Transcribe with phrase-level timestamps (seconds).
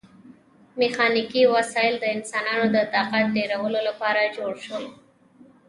[0.79, 4.85] میخانیکي وسایل د انسانانو د طاقت ډیرولو لپاره جوړ شول.